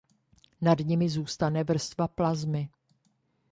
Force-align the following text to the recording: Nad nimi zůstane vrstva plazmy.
Nad 0.61 0.79
nimi 0.81 1.09
zůstane 1.09 1.63
vrstva 1.63 2.07
plazmy. 2.07 2.69